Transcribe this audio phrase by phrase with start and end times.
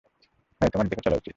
[0.61, 1.29] হেই, তোমার দেখে চলা উচিৎ।